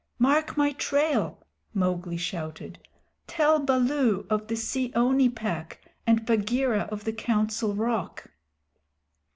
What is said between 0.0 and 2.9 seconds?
"Mark my trail!" Mowgli shouted.